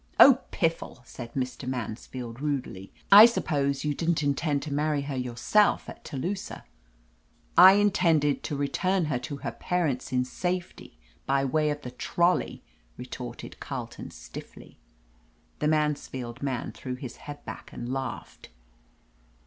[0.13, 1.67] '* "Oh, piffle r said Mr.
[1.67, 2.91] Mansfield rudely.
[3.11, 6.63] "I suppose you didn't intend to marry her yourself at Telusah!"
[7.69, 12.63] "I intended to return her to her parents in safety, by way of the trolley,"
[12.97, 14.79] retorted Carle ton stiffly.
[15.59, 17.39] The Mansfield man threw back his head
[17.71, 18.49] and laughed.